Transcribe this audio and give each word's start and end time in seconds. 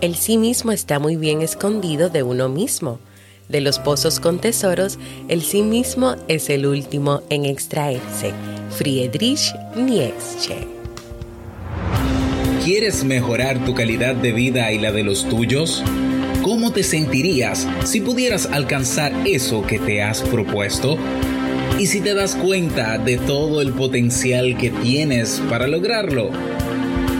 El 0.00 0.14
sí 0.14 0.38
mismo 0.38 0.70
está 0.70 1.00
muy 1.00 1.16
bien 1.16 1.42
escondido 1.42 2.08
de 2.08 2.22
uno 2.22 2.48
mismo. 2.48 3.00
De 3.48 3.60
los 3.60 3.80
pozos 3.80 4.20
con 4.20 4.38
tesoros, 4.38 4.96
el 5.26 5.42
sí 5.42 5.62
mismo 5.62 6.14
es 6.28 6.50
el 6.50 6.66
último 6.66 7.22
en 7.30 7.44
extraerse. 7.44 8.32
Friedrich 8.70 9.52
Nietzsche. 9.74 10.68
¿Quieres 12.64 13.02
mejorar 13.02 13.64
tu 13.64 13.74
calidad 13.74 14.14
de 14.14 14.30
vida 14.30 14.70
y 14.70 14.78
la 14.78 14.92
de 14.92 15.02
los 15.02 15.28
tuyos? 15.28 15.82
¿Cómo 16.42 16.72
te 16.72 16.84
sentirías 16.84 17.66
si 17.84 18.00
pudieras 18.00 18.46
alcanzar 18.46 19.12
eso 19.26 19.66
que 19.66 19.80
te 19.80 20.00
has 20.00 20.22
propuesto? 20.22 20.96
¿Y 21.76 21.86
si 21.86 22.00
te 22.00 22.14
das 22.14 22.36
cuenta 22.36 22.98
de 22.98 23.18
todo 23.18 23.60
el 23.60 23.72
potencial 23.72 24.56
que 24.58 24.70
tienes 24.70 25.42
para 25.50 25.66
lograrlo? 25.66 26.30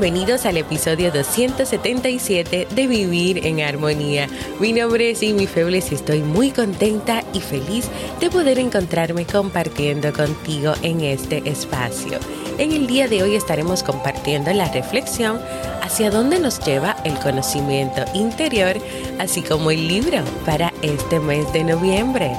Bienvenidos 0.00 0.46
al 0.46 0.56
episodio 0.56 1.10
277 1.10 2.68
de 2.70 2.86
Vivir 2.86 3.44
en 3.44 3.60
Armonía. 3.62 4.28
Mi 4.60 4.72
nombre 4.72 5.10
es 5.10 5.24
Amy 5.24 5.48
Febles 5.48 5.90
y 5.90 5.96
estoy 5.96 6.20
muy 6.20 6.52
contenta 6.52 7.24
y 7.32 7.40
feliz 7.40 7.88
de 8.20 8.30
poder 8.30 8.60
encontrarme 8.60 9.26
compartiendo 9.26 10.12
contigo 10.12 10.74
en 10.82 11.00
este 11.00 11.42
espacio. 11.50 12.20
En 12.58 12.70
el 12.70 12.86
día 12.86 13.08
de 13.08 13.24
hoy 13.24 13.34
estaremos 13.34 13.82
compartiendo 13.82 14.52
la 14.52 14.70
reflexión 14.70 15.40
hacia 15.82 16.12
dónde 16.12 16.38
nos 16.38 16.64
lleva 16.64 16.96
el 17.02 17.18
conocimiento 17.18 18.04
interior, 18.14 18.76
así 19.18 19.42
como 19.42 19.72
el 19.72 19.88
libro 19.88 20.22
para 20.46 20.72
este 20.82 21.18
mes 21.18 21.52
de 21.52 21.64
noviembre. 21.64 22.36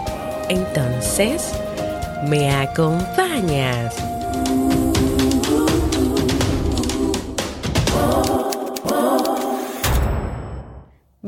Entonces, 0.48 1.52
¿me 2.24 2.50
acompañas? 2.52 4.19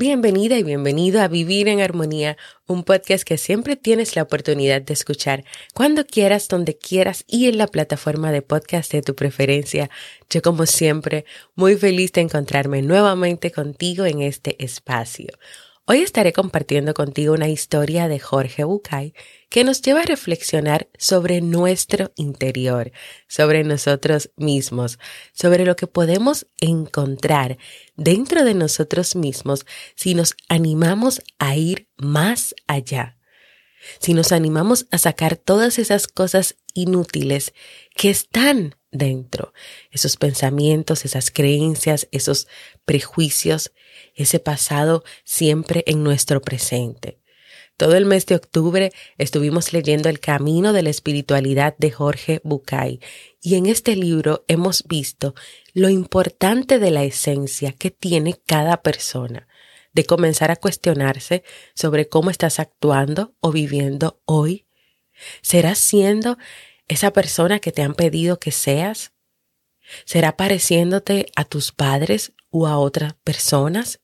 Bienvenida 0.02 0.58
y 0.58 0.64
bienvenido 0.64 1.22
a 1.22 1.28
Vivir 1.28 1.68
en 1.68 1.80
Armonía, 1.80 2.36
un 2.66 2.84
podcast 2.84 3.24
que 3.24 3.38
siempre 3.38 3.76
tienes 3.76 4.16
la 4.16 4.24
oportunidad 4.24 4.82
de 4.82 4.94
escuchar 4.94 5.46
cuando 5.76 6.08
quieras, 6.08 6.48
donde 6.48 6.76
quieras 6.76 7.24
y 7.28 7.48
en 7.48 7.60
la 7.60 7.68
plataforma 7.68 8.32
de 8.32 8.42
podcast 8.42 8.92
de 8.94 9.04
tu 9.04 9.14
preferencia. 9.14 9.92
Yo 10.28 10.42
como 10.42 10.66
siempre, 10.66 11.26
muy 11.54 11.76
feliz 11.76 12.12
de 12.14 12.22
encontrarme 12.22 12.82
nuevamente 12.82 13.52
contigo 13.52 14.06
en 14.06 14.24
este 14.24 14.56
espacio. 14.66 15.38
Hoy 15.88 16.02
estaré 16.04 16.32
compartiendo 16.32 16.94
contigo 16.94 17.34
una 17.34 17.50
historia 17.50 18.08
de 18.08 18.20
Jorge 18.20 18.64
Bucay 18.64 19.14
que 19.50 19.64
nos 19.64 19.82
lleva 19.82 20.02
a 20.02 20.06
reflexionar 20.06 20.88
sobre 20.98 21.42
nuestro 21.42 22.12
interior, 22.16 22.92
sobre 23.28 23.64
nosotros 23.64 24.30
mismos, 24.38 25.00
sobre 25.34 25.66
lo 25.66 25.76
que 25.76 25.88
podemos 25.88 26.46
encontrar 26.60 27.58
dentro 27.96 28.44
de 28.44 28.54
nosotros 28.54 29.16
mismos 29.16 29.66
si 29.96 30.14
nos 30.14 30.36
animamos 30.50 31.22
a 31.40 31.56
ir 31.56 31.88
más 31.98 32.54
allá, 32.68 33.18
si 34.00 34.14
nos 34.14 34.32
animamos 34.32 34.88
a 34.92 34.98
sacar 34.98 35.38
todas 35.38 35.80
esas 35.80 36.08
cosas 36.08 36.56
inútiles 36.74 37.54
que 37.96 38.10
están 38.10 38.76
dentro, 38.92 39.54
esos 39.92 40.18
pensamientos, 40.18 41.06
esas 41.06 41.32
creencias, 41.32 42.08
esos 42.12 42.48
prejuicios, 42.86 43.72
ese 44.16 44.40
pasado 44.40 45.04
siempre 45.24 45.84
en 45.88 46.04
nuestro 46.04 46.42
presente. 46.42 47.20
Todo 47.78 47.96
el 47.96 48.06
mes 48.06 48.28
de 48.28 48.36
octubre 48.36 48.92
estuvimos 49.18 49.74
leyendo 49.74 50.08
El 50.08 50.20
Camino 50.20 50.72
de 50.72 50.84
la 50.84 50.92
Espiritualidad 50.92 51.76
de 51.80 51.90
Jorge 51.90 52.40
Bucay 52.44 53.00
y 53.42 53.56
en 53.56 53.66
este 53.66 53.96
libro 53.96 54.46
hemos 54.48 54.84
visto 54.84 55.34
lo 55.74 55.90
importante 55.90 56.78
de 56.78 56.92
la 56.92 57.04
esencia 57.04 57.72
que 57.72 57.90
tiene 57.90 58.40
cada 58.46 58.84
persona, 58.84 59.48
de 59.94 60.06
comenzar 60.06 60.52
a 60.52 60.56
cuestionarse 60.56 61.44
sobre 61.76 62.08
cómo 62.08 62.30
estás 62.30 62.60
actuando 62.60 63.36
o 63.40 63.52
viviendo 63.52 64.22
hoy. 64.26 64.68
¿Serás 65.42 65.80
siendo 65.80 66.38
esa 66.88 67.12
persona 67.12 67.60
que 67.60 67.72
te 67.72 67.82
han 67.82 67.94
pedido 67.94 68.40
que 68.40 68.52
seas? 68.52 69.14
¿Será 70.06 70.38
pareciéndote 70.38 71.28
a 71.36 71.46
tus 71.46 71.72
padres 71.72 72.34
o 72.50 72.68
a 72.68 72.78
otras 72.78 73.16
personas? 73.24 74.02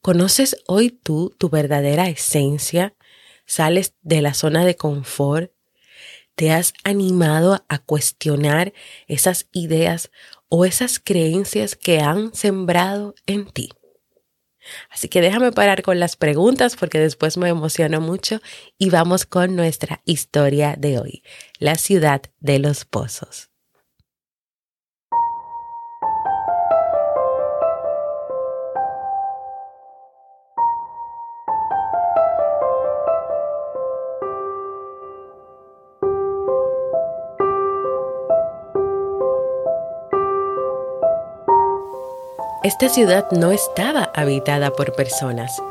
¿Conoces 0.00 0.56
hoy 0.66 0.90
tú 0.90 1.34
tu 1.38 1.48
verdadera 1.48 2.08
esencia? 2.08 2.94
¿Sales 3.46 3.94
de 4.02 4.22
la 4.22 4.34
zona 4.34 4.64
de 4.64 4.76
confort? 4.76 5.52
¿Te 6.34 6.50
has 6.50 6.74
animado 6.82 7.64
a 7.68 7.78
cuestionar 7.78 8.72
esas 9.06 9.48
ideas 9.52 10.10
o 10.48 10.64
esas 10.64 10.98
creencias 10.98 11.76
que 11.76 12.00
han 12.00 12.34
sembrado 12.34 13.14
en 13.26 13.46
ti? 13.46 13.70
Así 14.90 15.08
que 15.08 15.20
déjame 15.20 15.52
parar 15.52 15.82
con 15.82 16.00
las 16.00 16.16
preguntas 16.16 16.76
porque 16.76 16.98
después 16.98 17.36
me 17.36 17.48
emociono 17.48 18.00
mucho 18.00 18.40
y 18.78 18.90
vamos 18.90 19.26
con 19.26 19.56
nuestra 19.56 20.00
historia 20.04 20.74
de 20.78 20.98
hoy, 20.98 21.22
la 21.58 21.76
ciudad 21.76 22.22
de 22.40 22.58
los 22.58 22.84
pozos. 22.84 23.53
Esta 42.64 42.88
ciudad 42.88 43.30
no 43.30 43.52
estaba 43.52 44.04
habitada 44.14 44.70
por 44.70 44.94
personas. 44.94 45.62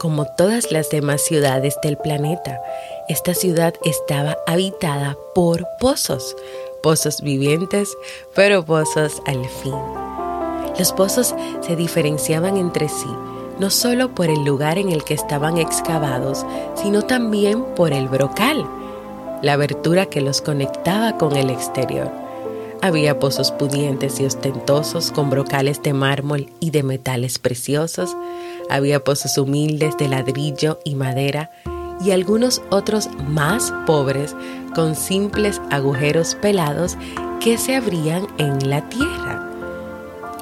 Como 0.00 0.24
todas 0.24 0.72
las 0.72 0.90
demás 0.90 1.20
ciudades 1.20 1.78
del 1.80 1.96
planeta, 1.96 2.60
esta 3.08 3.34
ciudad 3.34 3.72
estaba 3.84 4.36
habitada 4.48 5.16
por 5.32 5.64
pozos, 5.78 6.34
pozos 6.82 7.20
vivientes, 7.20 7.96
pero 8.34 8.64
pozos 8.64 9.22
al 9.26 9.48
fin. 9.48 9.76
Los 10.76 10.92
pozos 10.92 11.36
se 11.60 11.76
diferenciaban 11.76 12.56
entre 12.56 12.88
sí, 12.88 13.14
no 13.60 13.70
solo 13.70 14.12
por 14.16 14.28
el 14.28 14.44
lugar 14.44 14.76
en 14.76 14.90
el 14.90 15.04
que 15.04 15.14
estaban 15.14 15.56
excavados, 15.56 16.44
sino 16.74 17.02
también 17.02 17.62
por 17.76 17.92
el 17.92 18.08
brocal, 18.08 18.68
la 19.40 19.52
abertura 19.52 20.06
que 20.06 20.20
los 20.20 20.42
conectaba 20.42 21.16
con 21.16 21.36
el 21.36 21.48
exterior. 21.48 22.23
Había 22.84 23.18
pozos 23.18 23.50
pudientes 23.50 24.20
y 24.20 24.26
ostentosos 24.26 25.10
con 25.10 25.30
brocales 25.30 25.82
de 25.82 25.94
mármol 25.94 26.50
y 26.60 26.70
de 26.70 26.82
metales 26.82 27.38
preciosos. 27.38 28.14
Había 28.68 29.02
pozos 29.02 29.38
humildes 29.38 29.96
de 29.96 30.06
ladrillo 30.06 30.78
y 30.84 30.94
madera 30.94 31.50
y 32.04 32.10
algunos 32.10 32.60
otros 32.68 33.08
más 33.26 33.72
pobres 33.86 34.36
con 34.74 34.96
simples 34.96 35.62
agujeros 35.70 36.34
pelados 36.34 36.98
que 37.40 37.56
se 37.56 37.74
abrían 37.74 38.26
en 38.36 38.68
la 38.68 38.86
tierra. 38.90 39.50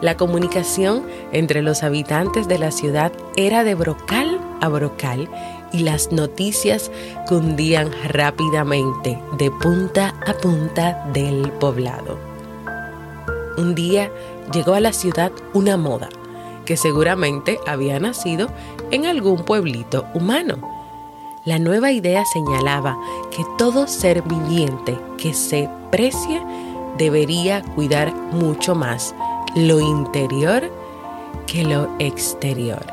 La 0.00 0.16
comunicación 0.16 1.06
entre 1.30 1.62
los 1.62 1.84
habitantes 1.84 2.48
de 2.48 2.58
la 2.58 2.72
ciudad 2.72 3.12
era 3.36 3.62
de 3.62 3.76
brocal 3.76 4.40
a 4.60 4.68
brocal 4.68 5.30
y 5.72 5.84
las 5.84 6.10
noticias 6.10 6.90
cundían 7.28 7.92
rápidamente 8.08 9.16
de 9.38 9.48
punta 9.52 10.16
a 10.26 10.34
punta 10.34 11.08
del 11.12 11.52
poblado. 11.52 12.31
Un 13.56 13.74
día 13.74 14.10
llegó 14.52 14.74
a 14.74 14.80
la 14.80 14.92
ciudad 14.92 15.32
una 15.52 15.76
moda 15.76 16.08
que 16.64 16.76
seguramente 16.76 17.58
había 17.66 17.98
nacido 17.98 18.48
en 18.90 19.06
algún 19.06 19.44
pueblito 19.44 20.06
humano. 20.14 20.56
La 21.44 21.58
nueva 21.58 21.90
idea 21.90 22.24
señalaba 22.24 22.96
que 23.34 23.44
todo 23.58 23.86
ser 23.86 24.22
viviente 24.22 24.96
que 25.18 25.34
se 25.34 25.68
precie 25.90 26.40
debería 26.96 27.62
cuidar 27.74 28.14
mucho 28.14 28.74
más 28.74 29.14
lo 29.56 29.80
interior 29.80 30.70
que 31.46 31.64
lo 31.64 31.88
exterior. 31.98 32.84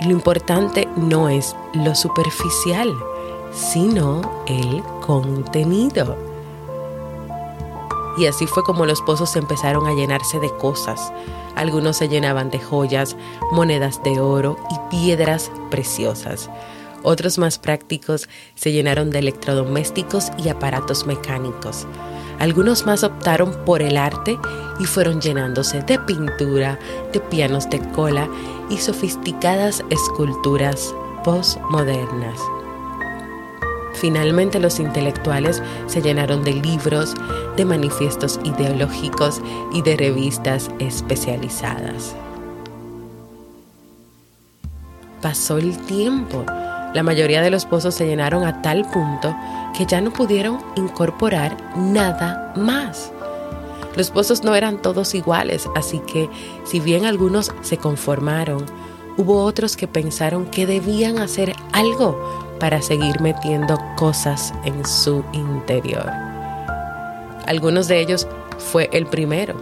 Y 0.00 0.06
lo 0.06 0.10
importante 0.10 0.88
no 0.96 1.28
es 1.28 1.56
lo 1.72 1.94
superficial, 1.94 2.92
sino 3.52 4.20
el 4.46 4.82
contenido. 5.06 6.25
Y 8.16 8.26
así 8.26 8.46
fue 8.46 8.62
como 8.64 8.86
los 8.86 9.02
pozos 9.02 9.36
empezaron 9.36 9.86
a 9.86 9.94
llenarse 9.94 10.38
de 10.40 10.50
cosas. 10.56 11.12
Algunos 11.54 11.96
se 11.96 12.08
llenaban 12.08 12.50
de 12.50 12.58
joyas, 12.58 13.16
monedas 13.52 14.02
de 14.02 14.20
oro 14.20 14.58
y 14.70 14.90
piedras 14.90 15.50
preciosas. 15.70 16.50
Otros 17.02 17.38
más 17.38 17.58
prácticos 17.58 18.28
se 18.54 18.72
llenaron 18.72 19.10
de 19.10 19.20
electrodomésticos 19.20 20.32
y 20.42 20.48
aparatos 20.48 21.06
mecánicos. 21.06 21.86
Algunos 22.38 22.84
más 22.84 23.04
optaron 23.04 23.56
por 23.64 23.80
el 23.80 23.96
arte 23.96 24.38
y 24.78 24.84
fueron 24.84 25.20
llenándose 25.20 25.82
de 25.82 25.98
pintura, 26.00 26.78
de 27.12 27.20
pianos 27.20 27.70
de 27.70 27.80
cola 27.92 28.28
y 28.68 28.78
sofisticadas 28.78 29.84
esculturas 29.90 30.94
postmodernas. 31.24 32.40
Finalmente 33.96 34.58
los 34.58 34.78
intelectuales 34.78 35.62
se 35.86 36.02
llenaron 36.02 36.44
de 36.44 36.52
libros, 36.52 37.14
de 37.56 37.64
manifiestos 37.64 38.38
ideológicos 38.44 39.40
y 39.72 39.82
de 39.82 39.96
revistas 39.96 40.70
especializadas. 40.78 42.14
Pasó 45.22 45.56
el 45.56 45.76
tiempo. 45.86 46.44
La 46.94 47.02
mayoría 47.02 47.40
de 47.40 47.50
los 47.50 47.64
pozos 47.64 47.94
se 47.94 48.06
llenaron 48.06 48.44
a 48.44 48.62
tal 48.62 48.88
punto 48.90 49.34
que 49.76 49.86
ya 49.86 50.00
no 50.00 50.12
pudieron 50.12 50.58
incorporar 50.76 51.56
nada 51.76 52.52
más. 52.54 53.12
Los 53.96 54.10
pozos 54.10 54.44
no 54.44 54.54
eran 54.54 54.80
todos 54.82 55.14
iguales, 55.14 55.68
así 55.74 56.00
que 56.00 56.28
si 56.64 56.80
bien 56.80 57.06
algunos 57.06 57.50
se 57.62 57.78
conformaron, 57.78 58.64
hubo 59.16 59.42
otros 59.42 59.76
que 59.76 59.88
pensaron 59.88 60.46
que 60.46 60.66
debían 60.66 61.18
hacer 61.18 61.54
algo 61.72 62.45
para 62.58 62.82
seguir 62.82 63.20
metiendo 63.20 63.78
cosas 63.96 64.52
en 64.64 64.84
su 64.86 65.24
interior. 65.32 66.10
Algunos 67.46 67.88
de 67.88 68.00
ellos 68.00 68.26
fue 68.58 68.88
el 68.92 69.06
primero. 69.06 69.54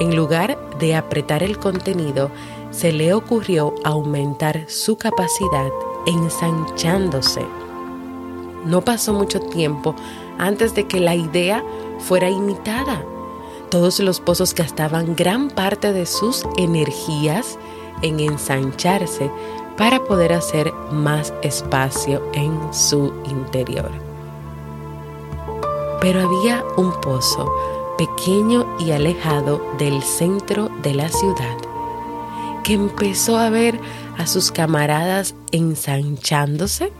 En 0.00 0.16
lugar 0.16 0.58
de 0.78 0.94
apretar 0.94 1.42
el 1.42 1.58
contenido, 1.58 2.30
se 2.70 2.92
le 2.92 3.12
ocurrió 3.12 3.74
aumentar 3.84 4.64
su 4.68 4.96
capacidad 4.96 5.68
ensanchándose. 6.06 7.44
No 8.64 8.82
pasó 8.82 9.12
mucho 9.12 9.40
tiempo 9.40 9.94
antes 10.38 10.74
de 10.74 10.86
que 10.86 11.00
la 11.00 11.14
idea 11.14 11.62
fuera 11.98 12.30
imitada. 12.30 13.04
Todos 13.70 14.00
los 14.00 14.20
pozos 14.20 14.54
gastaban 14.54 15.16
gran 15.16 15.50
parte 15.50 15.92
de 15.92 16.06
sus 16.06 16.44
energías 16.56 17.58
en 18.02 18.20
ensancharse 18.20 19.30
para 19.76 20.04
poder 20.04 20.32
hacer 20.32 20.72
más 20.90 21.32
espacio 21.42 22.22
en 22.32 22.58
su 22.72 23.12
interior. 23.28 23.90
Pero 26.00 26.20
había 26.20 26.64
un 26.76 26.92
pozo 27.00 27.50
pequeño 27.96 28.66
y 28.78 28.90
alejado 28.92 29.62
del 29.78 30.02
centro 30.02 30.68
de 30.82 30.94
la 30.94 31.08
ciudad 31.08 31.56
que 32.62 32.74
empezó 32.74 33.38
a 33.38 33.50
ver 33.50 33.78
a 34.18 34.26
sus 34.26 34.52
camaradas 34.52 35.34
ensanchándose, 35.50 36.92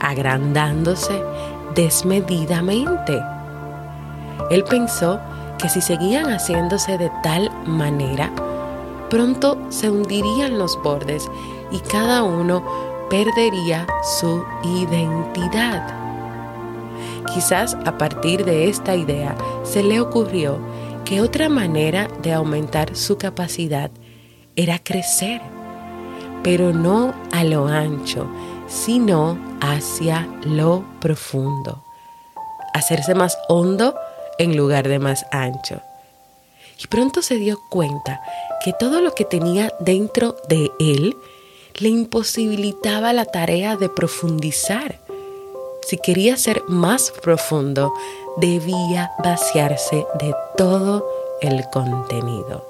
agrandándose 0.00 1.22
desmedidamente. 1.74 3.18
Él 4.50 4.64
pensó 4.64 5.20
que 5.58 5.68
si 5.68 5.80
seguían 5.80 6.26
haciéndose 6.26 6.98
de 6.98 7.10
tal 7.22 7.50
manera, 7.66 8.30
pronto 9.08 9.58
se 9.68 9.90
hundirían 9.90 10.58
los 10.58 10.80
bordes 10.82 11.28
y 11.70 11.80
cada 11.80 12.22
uno 12.22 12.62
perdería 13.08 13.86
su 14.18 14.44
identidad. 14.64 15.94
Quizás 17.34 17.76
a 17.84 17.98
partir 17.98 18.44
de 18.44 18.68
esta 18.68 18.94
idea 18.94 19.36
se 19.64 19.82
le 19.82 20.00
ocurrió 20.00 20.58
que 21.04 21.20
otra 21.20 21.48
manera 21.48 22.08
de 22.22 22.32
aumentar 22.32 22.96
su 22.96 23.18
capacidad 23.18 23.90
era 24.56 24.78
crecer, 24.78 25.40
pero 26.42 26.72
no 26.72 27.14
a 27.32 27.44
lo 27.44 27.66
ancho, 27.66 28.26
sino 28.66 29.38
hacia 29.60 30.26
lo 30.42 30.84
profundo. 31.00 31.84
Hacerse 32.74 33.14
más 33.14 33.38
hondo 33.48 33.94
en 34.38 34.56
lugar 34.56 34.88
de 34.88 34.98
más 34.98 35.26
ancho. 35.30 35.80
Y 36.82 36.86
pronto 36.88 37.22
se 37.22 37.36
dio 37.36 37.60
cuenta 37.70 38.20
que 38.64 38.72
todo 38.72 39.00
lo 39.00 39.14
que 39.14 39.24
tenía 39.24 39.72
dentro 39.80 40.36
de 40.48 40.70
él 40.78 41.16
le 41.78 41.88
imposibilitaba 41.88 43.12
la 43.12 43.24
tarea 43.24 43.76
de 43.76 43.88
profundizar. 43.88 44.98
Si 45.82 45.98
quería 45.98 46.36
ser 46.36 46.62
más 46.68 47.12
profundo, 47.22 47.92
debía 48.36 49.12
vaciarse 49.22 50.06
de 50.18 50.34
todo 50.56 51.06
el 51.40 51.64
contenido. 51.72 52.66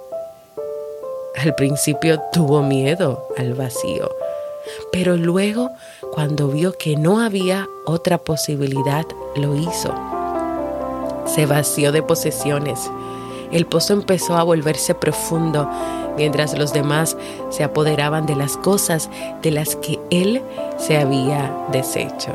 Al 1.36 1.54
principio 1.54 2.20
tuvo 2.32 2.62
miedo 2.62 3.28
al 3.36 3.54
vacío, 3.54 4.10
pero 4.92 5.16
luego, 5.16 5.70
cuando 6.12 6.48
vio 6.48 6.72
que 6.72 6.96
no 6.96 7.20
había 7.20 7.68
otra 7.86 8.18
posibilidad, 8.18 9.06
lo 9.34 9.54
hizo. 9.54 9.94
Se 11.26 11.46
vació 11.46 11.92
de 11.92 12.02
posesiones. 12.02 12.90
El 13.52 13.66
pozo 13.66 13.92
empezó 13.92 14.36
a 14.36 14.42
volverse 14.42 14.94
profundo 14.94 15.68
mientras 16.16 16.56
los 16.56 16.72
demás 16.72 17.16
se 17.50 17.64
apoderaban 17.64 18.26
de 18.26 18.36
las 18.36 18.56
cosas 18.56 19.10
de 19.42 19.50
las 19.50 19.76
que 19.76 19.98
él 20.10 20.42
se 20.78 20.96
había 20.98 21.54
deshecho. 21.72 22.34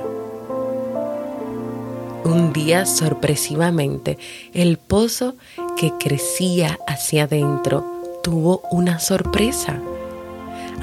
Un 2.24 2.54
día, 2.54 2.86
sorpresivamente, 2.86 4.18
el 4.54 4.78
pozo 4.78 5.36
que 5.76 5.92
crecía 6.00 6.78
hacia 6.88 7.24
adentro 7.24 7.84
tuvo 8.22 8.62
una 8.72 9.00
sorpresa. 9.00 9.80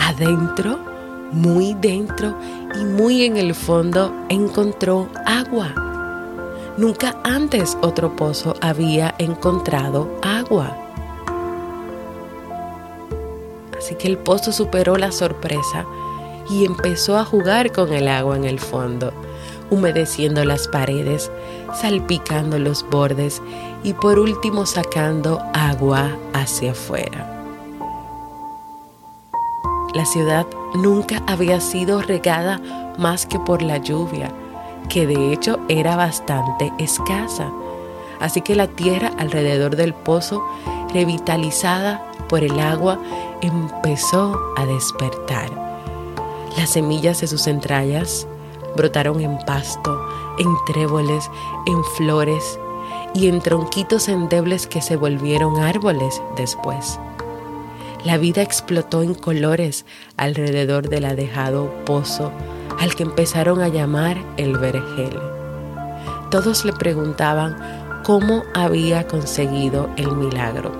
Adentro, 0.00 0.78
muy 1.30 1.74
dentro 1.74 2.36
y 2.74 2.84
muy 2.84 3.24
en 3.24 3.36
el 3.36 3.54
fondo, 3.54 4.12
encontró 4.28 5.08
agua. 5.24 5.87
Nunca 6.78 7.16
antes 7.24 7.76
otro 7.82 8.14
pozo 8.14 8.54
había 8.60 9.12
encontrado 9.18 10.08
agua. 10.22 10.76
Así 13.76 13.96
que 13.96 14.06
el 14.06 14.16
pozo 14.16 14.52
superó 14.52 14.96
la 14.96 15.10
sorpresa 15.10 15.84
y 16.48 16.64
empezó 16.64 17.18
a 17.18 17.24
jugar 17.24 17.72
con 17.72 17.92
el 17.92 18.06
agua 18.06 18.36
en 18.36 18.44
el 18.44 18.60
fondo, 18.60 19.12
humedeciendo 19.70 20.44
las 20.44 20.68
paredes, 20.68 21.32
salpicando 21.74 22.60
los 22.60 22.88
bordes 22.88 23.42
y 23.82 23.94
por 23.94 24.20
último 24.20 24.64
sacando 24.64 25.42
agua 25.54 26.16
hacia 26.32 26.70
afuera. 26.70 27.44
La 29.94 30.06
ciudad 30.06 30.46
nunca 30.76 31.24
había 31.26 31.60
sido 31.60 32.02
regada 32.02 32.60
más 32.98 33.26
que 33.26 33.40
por 33.40 33.62
la 33.62 33.78
lluvia, 33.78 34.32
que 34.88 35.06
de 35.06 35.32
hecho 35.32 35.58
era 35.68 35.96
bastante 35.96 36.72
escasa. 36.78 37.52
Así 38.20 38.40
que 38.40 38.54
la 38.54 38.66
tierra 38.66 39.12
alrededor 39.18 39.76
del 39.76 39.94
pozo, 39.94 40.42
revitalizada 40.92 42.04
por 42.28 42.42
el 42.42 42.58
agua, 42.58 42.98
empezó 43.40 44.38
a 44.56 44.66
despertar. 44.66 45.50
Las 46.56 46.70
semillas 46.70 47.20
de 47.20 47.28
sus 47.28 47.46
entrañas 47.46 48.26
brotaron 48.76 49.20
en 49.20 49.38
pasto, 49.46 50.00
en 50.38 50.48
tréboles, 50.66 51.30
en 51.66 51.84
flores 51.96 52.58
y 53.14 53.28
en 53.28 53.40
tronquitos 53.40 54.08
endebles 54.08 54.66
que 54.66 54.82
se 54.82 54.96
volvieron 54.96 55.60
árboles 55.60 56.20
después. 56.36 56.98
La 58.04 58.16
vida 58.16 58.42
explotó 58.42 59.02
en 59.02 59.14
colores 59.14 59.84
alrededor 60.16 60.88
del 60.88 61.04
adejado 61.04 61.72
pozo 61.84 62.32
al 62.78 62.94
que 62.94 63.02
empezaron 63.02 63.60
a 63.60 63.68
llamar 63.68 64.16
el 64.36 64.56
vergel. 64.58 65.18
Todos 66.30 66.64
le 66.64 66.72
preguntaban 66.72 67.56
cómo 68.04 68.42
había 68.54 69.06
conseguido 69.06 69.88
el 69.96 70.12
milagro. 70.12 70.72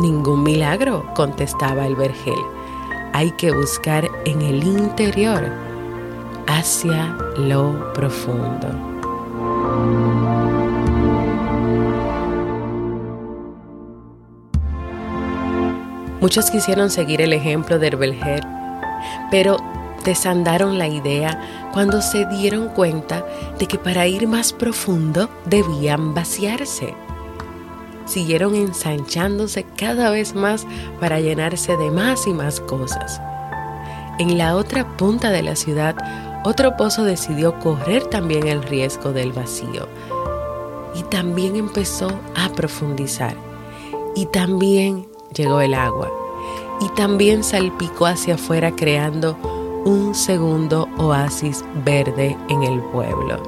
Ningún 0.00 0.42
milagro, 0.42 1.04
contestaba 1.14 1.86
el 1.86 1.94
vergel. 1.94 2.34
Hay 3.12 3.30
que 3.32 3.52
buscar 3.52 4.08
en 4.24 4.42
el 4.42 4.64
interior, 4.64 5.50
hacia 6.46 7.16
lo 7.36 7.92
profundo. 7.94 8.68
Muchos 16.20 16.50
quisieron 16.50 16.88
seguir 16.88 17.20
el 17.20 17.34
ejemplo 17.34 17.78
de 17.78 17.88
Herbelher, 17.88 18.42
pero 19.30 19.58
desandaron 20.04 20.78
la 20.78 20.86
idea 20.86 21.70
cuando 21.72 22.02
se 22.02 22.26
dieron 22.26 22.68
cuenta 22.68 23.24
de 23.58 23.66
que 23.66 23.78
para 23.78 24.06
ir 24.06 24.28
más 24.28 24.52
profundo 24.52 25.28
debían 25.46 26.14
vaciarse. 26.14 26.94
Siguieron 28.06 28.54
ensanchándose 28.54 29.64
cada 29.76 30.10
vez 30.10 30.34
más 30.34 30.66
para 31.00 31.20
llenarse 31.20 31.76
de 31.76 31.90
más 31.90 32.26
y 32.26 32.34
más 32.34 32.60
cosas. 32.60 33.20
En 34.18 34.38
la 34.38 34.56
otra 34.56 34.96
punta 34.96 35.30
de 35.30 35.42
la 35.42 35.56
ciudad, 35.56 35.96
otro 36.44 36.76
pozo 36.76 37.04
decidió 37.04 37.58
correr 37.58 38.04
también 38.04 38.46
el 38.46 38.62
riesgo 38.62 39.12
del 39.12 39.32
vacío 39.32 39.88
y 40.94 41.02
también 41.04 41.56
empezó 41.56 42.08
a 42.36 42.50
profundizar 42.50 43.34
y 44.14 44.26
también 44.26 45.08
llegó 45.34 45.60
el 45.60 45.74
agua 45.74 46.12
y 46.80 46.88
también 46.90 47.42
salpicó 47.42 48.06
hacia 48.06 48.34
afuera 48.34 48.72
creando 48.76 49.36
un 49.84 50.14
segundo 50.14 50.88
oasis 50.98 51.64
verde 51.84 52.36
en 52.48 52.62
el 52.62 52.80
pueblo. 52.80 53.42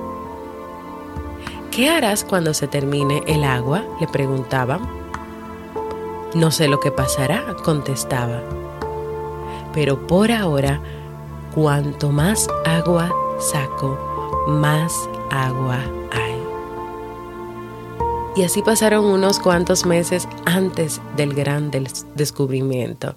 ¿Qué 1.71 1.89
harás 1.89 2.25
cuando 2.25 2.55
se 2.55 2.69
termine 2.69 3.23
el 3.27 3.45
agua? 3.45 3.85
le 4.01 4.07
preguntaban. 4.07 4.81
No 6.35 6.51
sé 6.51 6.69
lo 6.69 6.81
que 6.81 6.91
pasará, 6.91 7.57
contestaba. 7.65 8.43
Pero 9.73 10.07
por 10.07 10.31
ahora, 10.31 10.81
cuanto 11.55 12.11
más 12.11 12.49
agua 12.65 13.11
saco, 13.39 13.99
más 14.49 14.93
agua 15.31 15.79
hay. 16.13 16.43
Y 18.37 18.45
así 18.45 18.63
pasaron 18.63 19.07
unos 19.07 19.39
cuantos 19.39 19.87
meses 19.87 20.29
antes 20.45 21.01
del 21.17 21.35
gran 21.35 21.71
descubrimiento. 22.15 23.17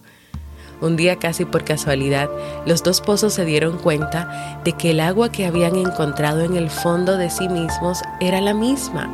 Un 0.81 0.95
día 0.95 1.17
casi 1.17 1.43
por 1.45 1.65
casualidad, 1.65 2.29
los 2.65 2.83
dos 2.83 3.01
pozos 3.01 3.33
se 3.33 3.43
dieron 3.43 3.77
cuenta 3.77 4.59
de 4.63 4.73
que 4.73 4.91
el 4.91 5.01
agua 5.01 5.29
que 5.29 5.45
habían 5.45 5.75
encontrado 5.75 6.41
en 6.41 6.55
el 6.55 6.69
fondo 6.69 7.17
de 7.17 7.29
sí 7.29 7.49
mismos 7.49 8.01
era 8.21 8.39
la 8.39 8.53
misma, 8.53 9.09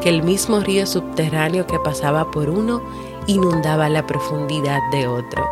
que 0.00 0.08
el 0.08 0.22
mismo 0.22 0.60
río 0.60 0.86
subterráneo 0.86 1.66
que 1.66 1.78
pasaba 1.78 2.30
por 2.30 2.48
uno 2.48 2.82
inundaba 3.26 3.88
la 3.88 4.06
profundidad 4.06 4.80
de 4.90 5.06
otro. 5.06 5.44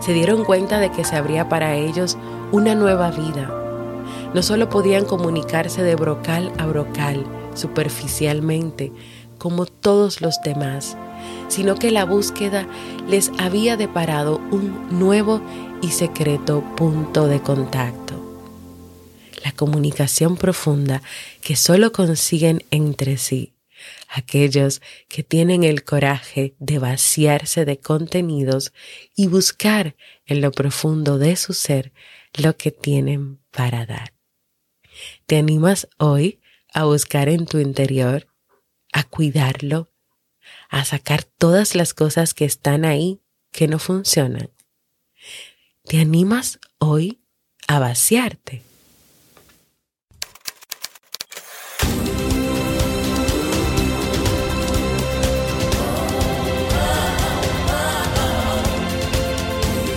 Se 0.00 0.12
dieron 0.12 0.44
cuenta 0.44 0.78
de 0.78 0.90
que 0.90 1.04
se 1.04 1.16
abría 1.16 1.48
para 1.48 1.74
ellos 1.74 2.16
una 2.52 2.74
nueva 2.74 3.10
vida. 3.10 3.50
No 4.32 4.42
solo 4.42 4.68
podían 4.70 5.04
comunicarse 5.04 5.82
de 5.82 5.94
brocal 5.94 6.52
a 6.58 6.66
brocal, 6.66 7.26
superficialmente, 7.54 8.92
como 9.38 9.66
todos 9.66 10.20
los 10.20 10.40
demás, 10.42 10.96
sino 11.48 11.74
que 11.76 11.90
la 11.90 12.04
búsqueda 12.04 12.66
les 13.08 13.30
había 13.38 13.76
deparado 13.76 14.38
un 14.50 14.98
nuevo 14.98 15.40
y 15.82 15.88
secreto 15.88 16.62
punto 16.76 17.26
de 17.26 17.40
contacto. 17.40 18.14
La 19.44 19.52
comunicación 19.52 20.36
profunda 20.36 21.02
que 21.40 21.56
solo 21.56 21.92
consiguen 21.92 22.64
entre 22.70 23.16
sí 23.16 23.56
aquellos 24.08 24.80
que 25.08 25.22
tienen 25.22 25.64
el 25.64 25.84
coraje 25.84 26.54
de 26.58 26.78
vaciarse 26.78 27.64
de 27.64 27.78
contenidos 27.78 28.72
y 29.14 29.26
buscar 29.26 29.96
en 30.24 30.40
lo 30.40 30.52
profundo 30.52 31.18
de 31.18 31.36
su 31.36 31.52
ser 31.52 31.92
lo 32.34 32.56
que 32.56 32.70
tienen 32.70 33.38
para 33.50 33.86
dar. 33.86 34.14
¿Te 35.26 35.36
animas 35.36 35.88
hoy 35.98 36.40
a 36.72 36.84
buscar 36.84 37.28
en 37.28 37.46
tu 37.46 37.58
interior, 37.58 38.26
a 38.92 39.04
cuidarlo, 39.04 39.90
a 40.68 40.84
sacar 40.84 41.24
todas 41.24 41.74
las 41.74 41.94
cosas 41.94 42.34
que 42.34 42.44
están 42.44 42.84
ahí 42.84 43.20
que 43.52 43.68
no 43.68 43.78
funcionan. 43.78 44.50
¿Te 45.84 46.00
animas 46.00 46.58
hoy 46.78 47.20
a 47.68 47.78
vaciarte? 47.78 48.62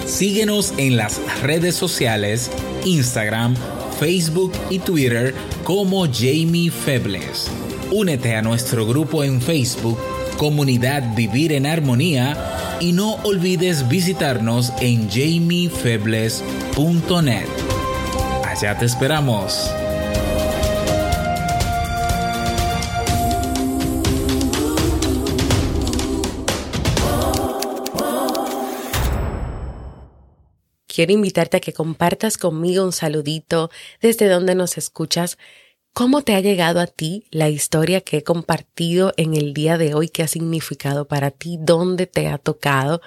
Síguenos 0.06 0.74
en 0.78 0.98
las 0.98 1.22
redes 1.44 1.76
sociales, 1.76 2.52
Instagram, 2.84 3.56
Facebook 4.00 4.52
y 4.70 4.80
Twitter 4.80 5.34
como 5.64 6.06
Jamie 6.08 6.70
Febles. 6.72 7.50
Únete 7.90 8.36
a 8.36 8.42
nuestro 8.42 8.86
grupo 8.86 9.24
en 9.24 9.42
Facebook 9.42 9.98
comunidad 10.40 11.16
Vivir 11.16 11.52
en 11.52 11.66
Armonía 11.66 12.78
y 12.80 12.94
no 12.94 13.16
olvides 13.24 13.90
visitarnos 13.90 14.72
en 14.80 15.10
jamiefebles.net. 15.10 17.48
Allá 18.46 18.78
te 18.78 18.86
esperamos. 18.86 19.70
Quiero 30.88 31.12
invitarte 31.12 31.58
a 31.58 31.60
que 31.60 31.74
compartas 31.74 32.38
conmigo 32.38 32.86
un 32.86 32.94
saludito 32.94 33.70
desde 34.02 34.30
donde 34.30 34.56
nos 34.56 34.78
escuchas 34.78 35.38
¿Cómo 35.94 36.22
te 36.22 36.36
ha 36.36 36.40
llegado 36.40 36.80
a 36.80 36.88
ti 36.88 37.26
la 37.30 37.50
historia 37.50 38.02
que 38.02 38.18
he 38.18 38.24
compartido 38.24 39.14
en 39.18 39.36
el 39.36 39.54
día 39.54 39.78
de 39.78 39.94
hoy? 39.94 40.08
¿Qué 40.08 40.24
ha 40.24 40.28
significado 40.28 41.08
para 41.08 41.30
ti? 41.30 41.58
¿Dónde 41.60 42.08
te 42.08 42.28
ha 42.28 42.38
tocado? 42.38 43.02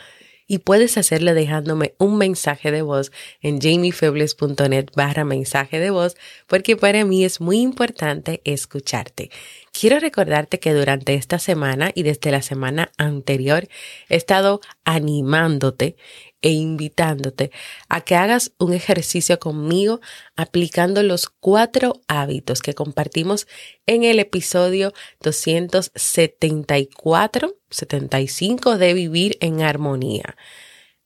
Y 0.46 0.58
puedes 0.58 0.98
hacerle 0.98 1.32
dejándome 1.32 1.94
un 1.96 2.18
mensaje 2.18 2.70
de 2.70 2.82
voz 2.82 3.10
en 3.40 3.60
jamiefebles.net 3.60 4.90
barra 4.94 5.24
mensaje 5.24 5.80
de 5.80 5.90
voz 5.90 6.16
porque 6.46 6.76
para 6.76 7.06
mí 7.06 7.24
es 7.24 7.40
muy 7.40 7.60
importante 7.60 8.42
escucharte. 8.44 9.30
Quiero 9.72 9.98
recordarte 9.98 10.58
que 10.58 10.74
durante 10.74 11.14
esta 11.14 11.38
semana 11.38 11.92
y 11.94 12.02
desde 12.02 12.30
la 12.30 12.42
semana 12.42 12.92
anterior 12.98 13.68
he 14.10 14.16
estado 14.16 14.60
animándote 14.84 15.96
e 16.42 16.50
invitándote 16.50 17.50
a 17.88 18.02
que 18.02 18.16
hagas 18.16 18.52
un 18.58 18.74
ejercicio 18.74 19.38
conmigo 19.38 20.02
aplicando 20.36 21.02
los 21.02 21.28
cuatro 21.28 22.02
hábitos 22.08 22.60
que 22.60 22.74
compartimos 22.74 23.46
en 23.86 24.04
el 24.04 24.18
episodio 24.18 24.92
274, 25.20 27.56
75 27.70 28.76
de 28.76 28.92
Vivir 28.94 29.38
en 29.40 29.62
Armonía, 29.62 30.36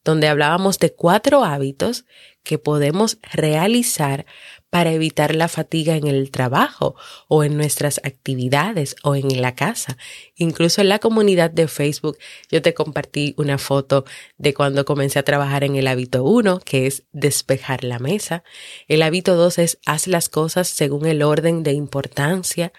donde 0.07 0.29
hablábamos 0.29 0.79
de 0.79 0.95
cuatro 0.95 1.45
hábitos 1.45 2.05
que 2.45 2.59
podemos 2.59 3.19
realizar 3.33 4.25
para 4.71 4.93
evitar 4.93 5.35
la 5.35 5.49
fatiga 5.49 5.97
en 5.97 6.07
el 6.07 6.31
trabajo 6.31 6.95
o 7.27 7.43
en 7.43 7.57
nuestras 7.57 7.99
actividades 8.05 8.95
o 9.03 9.17
en 9.17 9.43
la 9.43 9.57
casa. 9.57 9.99
Incluso 10.37 10.81
en 10.81 10.91
la 10.91 11.01
comunidad 11.01 11.51
de 11.51 11.67
Facebook 11.67 12.19
yo 12.53 12.63
te 12.63 12.73
compartí 12.73 13.35
una 13.37 13.59
foto 13.59 14.05
de 14.39 14.55
cuando 14.55 14.85
comencé 14.85 15.19
a 15.19 15.25
trabajar 15.25 15.65
en 15.65 15.75
el 15.75 15.89
hábito 15.89 16.23
1, 16.23 16.61
que 16.61 16.87
es 16.87 17.03
despejar 17.11 17.83
la 17.83 17.99
mesa. 17.99 18.45
El 18.87 19.03
hábito 19.03 19.35
2 19.35 19.59
es 19.59 19.79
haz 19.85 20.07
las 20.07 20.29
cosas 20.29 20.69
según 20.69 21.07
el 21.07 21.25
orden 21.25 21.65
de 21.65 21.73
importancia. 21.73 22.73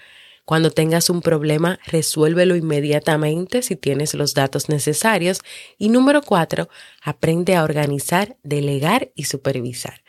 Cuando 0.48 0.72
tengas 0.72 1.10
un 1.10 1.22
problema, 1.22 1.78
resuélvelo 1.88 2.56
inmediatamente 2.56 3.62
si 3.62 3.76
tienes 3.76 4.14
los 4.14 4.34
datos 4.34 4.70
necesarios. 4.70 5.42
Y 5.78 5.90
número 5.90 6.22
cuatro, 6.22 6.70
aprende 7.02 7.58
a 7.58 7.66
organizar, 7.66 8.38
delegar 8.44 9.12
y 9.14 9.26
supervisar. 9.26 10.06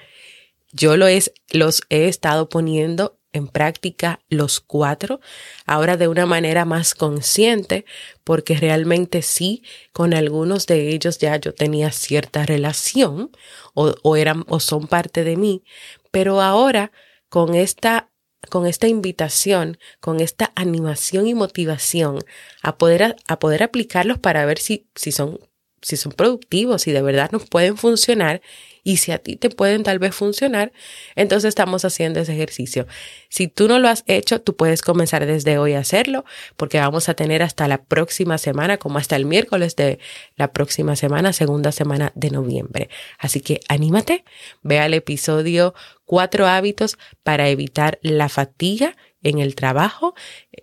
Yo 0.70 0.96
lo 0.96 1.08
es, 1.08 1.32
los 1.50 1.82
he 1.88 2.06
estado 2.06 2.48
poniendo 2.48 3.18
en 3.32 3.48
práctica 3.48 4.20
los 4.28 4.60
cuatro, 4.60 5.18
ahora 5.66 5.96
de 5.96 6.06
una 6.06 6.24
manera 6.24 6.64
más 6.64 6.94
consciente, 6.94 7.84
porque 8.22 8.54
realmente 8.54 9.22
sí, 9.22 9.64
con 9.92 10.14
algunos 10.14 10.68
de 10.68 10.90
ellos 10.90 11.18
ya 11.18 11.36
yo 11.36 11.52
tenía 11.52 11.90
cierta 11.90 12.46
relación 12.46 13.32
o, 13.74 13.92
o 14.04 14.14
eran 14.14 14.44
o 14.46 14.60
son 14.60 14.86
parte 14.86 15.24
de 15.24 15.36
mí, 15.36 15.64
pero 16.12 16.40
ahora 16.40 16.92
con 17.28 17.56
esta 17.56 18.07
con 18.50 18.66
esta 18.66 18.88
invitación, 18.88 19.78
con 20.00 20.20
esta 20.20 20.52
animación 20.54 21.26
y 21.26 21.34
motivación 21.34 22.18
a 22.62 22.78
poder, 22.78 23.16
a 23.26 23.38
poder 23.38 23.62
aplicarlos 23.62 24.18
para 24.18 24.44
ver 24.46 24.58
si, 24.58 24.86
si, 24.94 25.12
son, 25.12 25.40
si 25.82 25.96
son 25.96 26.12
productivos, 26.12 26.82
si 26.82 26.92
de 26.92 27.02
verdad 27.02 27.30
nos 27.32 27.48
pueden 27.48 27.76
funcionar 27.76 28.40
y 28.88 28.96
si 28.96 29.12
a 29.12 29.18
ti 29.18 29.36
te 29.36 29.50
pueden 29.50 29.82
tal 29.82 29.98
vez 29.98 30.14
funcionar, 30.14 30.72
entonces 31.14 31.50
estamos 31.50 31.84
haciendo 31.84 32.20
ese 32.20 32.32
ejercicio. 32.32 32.86
Si 33.28 33.46
tú 33.46 33.68
no 33.68 33.78
lo 33.78 33.86
has 33.86 34.02
hecho, 34.06 34.40
tú 34.40 34.56
puedes 34.56 34.80
comenzar 34.80 35.26
desde 35.26 35.58
hoy 35.58 35.74
a 35.74 35.80
hacerlo 35.80 36.24
porque 36.56 36.78
vamos 36.78 37.10
a 37.10 37.14
tener 37.14 37.42
hasta 37.42 37.68
la 37.68 37.84
próxima 37.84 38.38
semana, 38.38 38.78
como 38.78 38.96
hasta 38.96 39.14
el 39.16 39.26
miércoles 39.26 39.76
de 39.76 39.98
la 40.36 40.54
próxima 40.54 40.96
semana, 40.96 41.34
segunda 41.34 41.70
semana 41.70 42.12
de 42.14 42.30
noviembre. 42.30 42.88
Así 43.18 43.42
que 43.42 43.60
anímate, 43.68 44.24
ve 44.62 44.78
al 44.78 44.94
episodio 44.94 45.74
cuatro 46.06 46.46
hábitos 46.46 46.96
para 47.22 47.50
evitar 47.50 47.98
la 48.00 48.30
fatiga 48.30 48.96
en 49.22 49.38
el 49.38 49.54
trabajo 49.54 50.14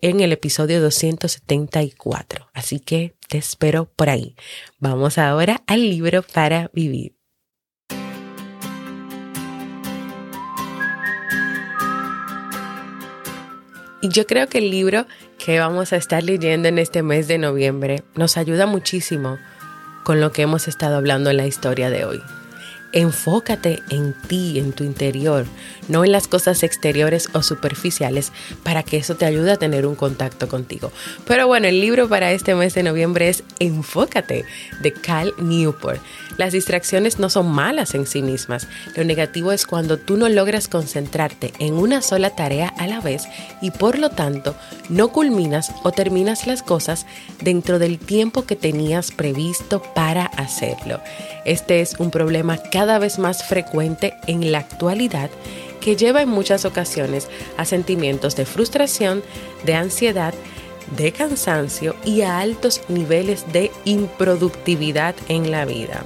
en 0.01 0.19
el 0.21 0.31
episodio 0.31 0.81
274. 0.81 2.49
Así 2.55 2.79
que 2.79 3.13
te 3.29 3.37
espero 3.37 3.85
por 3.85 4.09
ahí. 4.09 4.35
Vamos 4.79 5.19
ahora 5.19 5.61
al 5.67 5.87
libro 5.87 6.23
para 6.23 6.71
vivir. 6.73 7.15
Y 14.05 14.09
yo 14.09 14.27
creo 14.27 14.47
que 14.47 14.59
el 14.59 14.69
libro 14.69 15.07
que 15.39 15.59
vamos 15.59 15.91
a 15.91 15.95
estar 15.95 16.21
leyendo 16.21 16.67
en 16.67 16.77
este 16.77 17.01
mes 17.01 17.27
de 17.27 17.39
noviembre 17.39 18.03
nos 18.13 18.37
ayuda 18.37 18.67
muchísimo 18.67 19.39
con 20.03 20.21
lo 20.21 20.31
que 20.31 20.43
hemos 20.43 20.67
estado 20.67 20.97
hablando 20.97 21.31
en 21.31 21.37
la 21.37 21.47
historia 21.47 21.89
de 21.89 22.05
hoy. 22.05 22.21
Enfócate 22.91 23.81
en 23.89 24.13
ti, 24.13 24.59
en 24.59 24.71
tu 24.71 24.83
interior, 24.83 25.45
no 25.87 26.05
en 26.05 26.11
las 26.11 26.27
cosas 26.27 26.63
exteriores 26.63 27.29
o 27.33 27.43
superficiales, 27.43 28.31
para 28.63 28.83
que 28.83 28.97
eso 28.97 29.15
te 29.15 29.25
ayude 29.25 29.51
a 29.51 29.57
tener 29.57 29.85
un 29.85 29.95
contacto 29.95 30.47
contigo. 30.47 30.91
Pero 31.27 31.47
bueno, 31.47 31.67
el 31.67 31.81
libro 31.81 32.07
para 32.07 32.31
este 32.31 32.55
mes 32.55 32.73
de 32.73 32.83
noviembre 32.83 33.29
es 33.29 33.43
Enfócate 33.59 34.45
de 34.81 34.93
Cal 34.93 35.33
Newport. 35.37 36.01
Las 36.37 36.53
distracciones 36.53 37.19
no 37.19 37.29
son 37.29 37.49
malas 37.51 37.95
en 37.95 38.05
sí 38.05 38.21
mismas. 38.21 38.67
Lo 38.95 39.03
negativo 39.03 39.51
es 39.51 39.65
cuando 39.65 39.97
tú 39.97 40.17
no 40.17 40.27
logras 40.27 40.67
concentrarte 40.67 41.53
en 41.59 41.75
una 41.75 42.01
sola 42.01 42.29
tarea 42.29 42.73
a 42.77 42.87
la 42.87 42.99
vez 42.99 43.23
y 43.61 43.71
por 43.71 43.97
lo 43.97 44.09
tanto 44.09 44.55
no 44.89 45.09
culminas 45.09 45.71
o 45.83 45.91
terminas 45.91 46.47
las 46.47 46.61
cosas 46.61 47.05
dentro 47.41 47.79
del 47.79 47.99
tiempo 47.99 48.45
que 48.45 48.55
tenías 48.55 49.11
previsto 49.11 49.81
para 49.93 50.25
hacerlo. 50.25 51.01
Este 51.45 51.81
es 51.81 51.95
un 51.99 52.11
problema 52.11 52.57
cada 52.75 52.99
vez 52.99 53.19
más 53.19 53.45
frecuente 53.45 54.17
en 54.27 54.51
la 54.51 54.57
actualidad 54.57 55.29
que 55.79 55.95
lleva 55.95 56.21
en 56.21 56.27
muchas 56.27 56.65
ocasiones 56.65 57.29
a 57.55 57.63
sentimientos 57.63 58.35
de 58.35 58.45
frustración, 58.45 59.23
de 59.63 59.75
ansiedad, 59.75 60.33
de 60.97 61.13
cansancio 61.13 61.95
y 62.03 62.23
a 62.23 62.39
altos 62.39 62.81
niveles 62.89 63.45
de 63.53 63.71
improductividad 63.85 65.15
en 65.29 65.51
la 65.51 65.63
vida. 65.63 66.03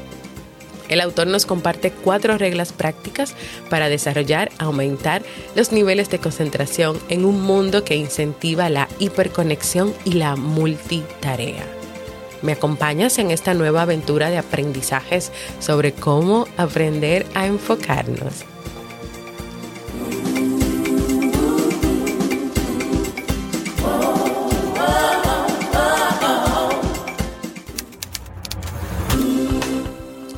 El 0.89 1.01
autor 1.01 1.25
nos 1.25 1.47
comparte 1.47 1.89
cuatro 1.89 2.38
reglas 2.38 2.71
prácticas 2.71 3.33
para 3.71 3.89
desarrollar, 3.89 4.51
aumentar 4.59 5.23
los 5.55 5.71
niveles 5.71 6.11
de 6.11 6.19
concentración 6.19 6.99
en 7.09 7.25
un 7.25 7.41
mundo 7.41 7.83
que 7.83 7.95
incentiva 7.95 8.69
la 8.69 8.88
hiperconexión 8.99 9.91
y 10.05 10.11
la 10.11 10.35
multitarea. 10.35 11.78
¿Me 12.41 12.53
acompañas 12.53 13.17
en 13.19 13.31
esta 13.31 13.53
nueva 13.53 13.81
aventura 13.81 14.29
de 14.29 14.38
aprendizajes 14.38 15.31
sobre 15.60 15.93
cómo 15.93 16.48
aprender 16.58 17.25
a 17.36 17.46
enfocarnos? 17.48 18.46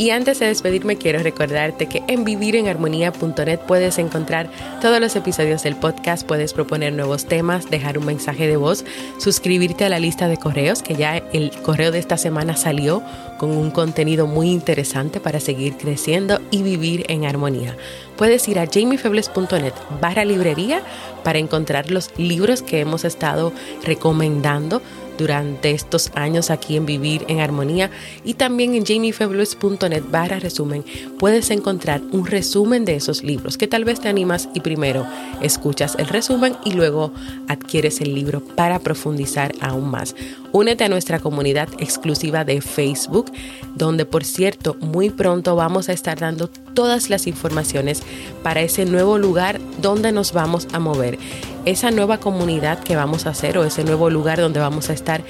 Y 0.01 0.10
antes 0.10 0.39
de 0.39 0.48
despedirme 0.48 0.98
quiero 0.98 1.22
recordarte 1.22 1.86
que 1.86 2.01
en 2.08 2.24
vivirenharmonía.net 2.24 3.60
puedes 3.67 4.00
encontrar 4.00 4.50
todos 4.81 5.00
los 5.00 5.15
episodios 5.15 5.62
del 5.62 5.75
podcast, 5.75 6.25
puedes 6.25 6.53
proponer 6.53 6.91
nuevos 6.91 7.25
temas, 7.25 7.70
dejar 7.70 8.00
un 8.00 8.08
mensaje 8.08 8.48
de 8.48 8.58
voz, 8.58 8.84
suscribirte 9.20 9.86
a 9.86 9.89
la 9.89 10.00
lista 10.00 10.27
de 10.27 10.38
correos, 10.38 10.81
que 10.81 10.96
ya 10.96 11.17
el 11.17 11.51
correo 11.62 11.91
de 11.91 12.00
esta 12.00 12.17
semana 12.17 12.58
salió 12.58 13.03
con 13.38 13.51
un 13.51 13.70
contenido 13.70 14.25
muy 14.25 14.50
interesante 14.50 15.20
para 15.20 15.39
seguir 15.39 15.77
creciendo 15.77 16.41
y 16.50 16.63
vivir 16.63 17.05
en 17.08 17.25
armonía. 17.25 17.77
Puedes 18.17 18.48
ir 18.48 18.58
a 18.58 18.65
jamiefebles.net 18.65 19.74
barra 20.01 20.25
librería 20.25 20.81
para 21.24 21.38
encontrar 21.38 21.91
los 21.91 22.10
libros 22.17 22.63
que 22.63 22.79
hemos 22.79 23.05
estado 23.05 23.53
recomendando 23.84 24.81
durante 25.21 25.69
estos 25.69 26.11
años 26.15 26.49
aquí 26.49 26.75
en 26.75 26.87
Vivir 26.87 27.25
en 27.27 27.41
Armonía 27.41 27.91
y 28.23 28.33
también 28.33 28.73
en 28.73 28.85
jamiefabulous.net 28.85 30.03
barra 30.09 30.39
resumen 30.39 30.83
puedes 31.19 31.51
encontrar 31.51 32.01
un 32.11 32.25
resumen 32.25 32.85
de 32.85 32.96
esos 32.96 33.24
libros 33.24 33.55
que 33.55 33.67
tal 33.67 33.85
vez 33.85 34.00
te 34.00 34.09
animas 34.09 34.50
y 34.55 34.61
primero 34.61 35.05
escuchas 35.39 35.96
el 36.00 36.07
resumen 36.07 36.57
y 36.65 36.72
luego 36.72 37.13
adquieres 37.48 38.01
el 38.01 38.15
libro 38.15 38.41
para 38.41 38.79
profundizar 38.79 39.53
aún 39.61 39.91
más. 39.91 40.15
Únete 40.53 40.85
a 40.85 40.89
nuestra 40.89 41.19
comunidad 41.19 41.69
exclusiva 41.77 42.43
de 42.43 42.59
Facebook, 42.59 43.31
donde 43.75 44.05
por 44.05 44.25
cierto 44.25 44.75
muy 44.81 45.11
pronto 45.11 45.55
vamos 45.55 45.87
a 45.87 45.93
estar 45.93 46.19
dando 46.19 46.50
todas 46.74 47.10
las 47.10 47.27
informaciones 47.27 48.03
para 48.44 48.62
ese 48.62 48.86
nuevo 48.86 49.18
lugar 49.18 49.60
donde 49.81 50.12
nos 50.12 50.34
vamos 50.34 50.68
a 50.74 50.79
mover 50.79 51.20
esa 51.66 51.92
nueva 51.92 52.20
comunidad 52.20 52.79
que 52.79 52.96
vamos 52.96 53.25
a 53.25 53.31
hacer 53.31 53.57
o 53.57 53.64
ese 53.64 53.84
nuevo 53.84 54.10
lugar 54.10 54.40
donde 54.40 54.60
vamos 54.60 54.90
a 54.90 54.94
estar 54.94 55.24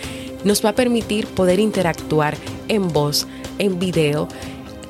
nos 0.43 0.63
va 0.63 0.69
a 0.69 0.75
permitir 0.75 1.27
poder 1.27 1.59
interactuar 1.59 2.35
en 2.67 2.87
voz, 2.87 3.27
en 3.59 3.79
video, 3.79 4.27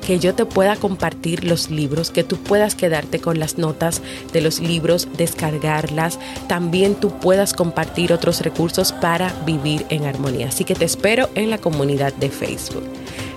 que 0.06 0.18
yo 0.18 0.34
te 0.34 0.44
pueda 0.44 0.76
compartir 0.76 1.44
los 1.44 1.70
libros, 1.70 2.10
que 2.10 2.24
tú 2.24 2.36
puedas 2.36 2.74
quedarte 2.74 3.20
con 3.20 3.38
las 3.38 3.56
notas 3.56 4.02
de 4.32 4.40
los 4.40 4.60
libros, 4.60 5.08
descargarlas, 5.16 6.18
también 6.48 6.96
tú 6.96 7.10
puedas 7.20 7.54
compartir 7.54 8.12
otros 8.12 8.40
recursos 8.40 8.92
para 8.92 9.32
vivir 9.46 9.86
en 9.90 10.04
armonía. 10.04 10.48
Así 10.48 10.64
que 10.64 10.74
te 10.74 10.84
espero 10.84 11.28
en 11.34 11.50
la 11.50 11.58
comunidad 11.58 12.12
de 12.14 12.30
Facebook. 12.30 12.82